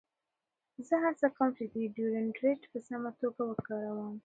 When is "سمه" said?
2.87-3.11